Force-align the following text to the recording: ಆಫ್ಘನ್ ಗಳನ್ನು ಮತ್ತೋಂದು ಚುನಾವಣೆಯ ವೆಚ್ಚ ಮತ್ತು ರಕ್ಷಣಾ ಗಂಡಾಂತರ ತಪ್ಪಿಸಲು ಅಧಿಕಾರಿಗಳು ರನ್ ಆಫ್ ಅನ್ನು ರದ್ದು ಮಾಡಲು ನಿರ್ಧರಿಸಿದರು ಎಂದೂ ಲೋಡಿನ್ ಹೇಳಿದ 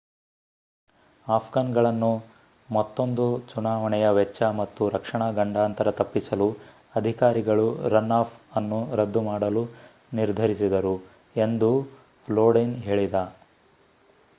ಆಫ್ಘನ್ 1.27 1.73
ಗಳನ್ನು 1.73 2.09
ಮತ್ತೋಂದು 2.69 3.25
ಚುನಾವಣೆಯ 3.49 4.05
ವೆಚ್ಚ 4.09 4.41
ಮತ್ತು 4.59 4.89
ರಕ್ಷಣಾ 4.89 5.27
ಗಂಡಾಂತರ 5.31 5.91
ತಪ್ಪಿಸಲು 5.91 6.47
ಅಧಿಕಾರಿಗಳು 6.95 7.67
ರನ್ 7.93 8.15
ಆಫ್ 8.19 8.35
ಅನ್ನು 8.55 8.79
ರದ್ದು 8.95 9.23
ಮಾಡಲು 9.29 9.65
ನಿರ್ಧರಿಸಿದರು 10.13 10.95
ಎಂದೂ 11.39 11.71
ಲೋಡಿನ್ 12.27 12.77
ಹೇಳಿದ 12.81 13.19